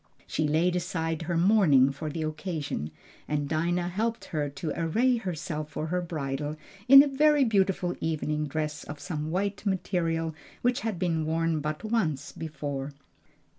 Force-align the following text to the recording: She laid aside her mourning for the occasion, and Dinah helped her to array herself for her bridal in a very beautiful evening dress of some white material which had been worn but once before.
She 0.25 0.47
laid 0.47 0.75
aside 0.75 1.21
her 1.21 1.37
mourning 1.37 1.91
for 1.91 2.09
the 2.09 2.23
occasion, 2.23 2.89
and 3.27 3.47
Dinah 3.47 3.89
helped 3.89 4.25
her 4.33 4.49
to 4.49 4.73
array 4.75 5.17
herself 5.17 5.69
for 5.69 5.85
her 5.85 6.01
bridal 6.01 6.55
in 6.87 7.03
a 7.03 7.07
very 7.07 7.43
beautiful 7.43 7.95
evening 8.01 8.47
dress 8.47 8.83
of 8.83 8.99
some 8.99 9.29
white 9.29 9.63
material 9.63 10.33
which 10.63 10.79
had 10.79 10.97
been 10.97 11.23
worn 11.27 11.59
but 11.59 11.83
once 11.83 12.31
before. 12.31 12.93